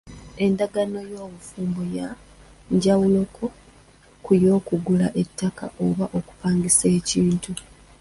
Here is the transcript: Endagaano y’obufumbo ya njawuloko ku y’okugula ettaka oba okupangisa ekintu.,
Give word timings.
Endagaano 0.45 0.99
y’obufumbo 1.11 1.81
ya 1.95 2.07
njawuloko 2.75 3.43
ku 4.23 4.31
y’okugula 4.43 5.07
ettaka 5.21 5.63
oba 5.85 6.05
okupangisa 6.17 6.85
ekintu., 6.99 7.51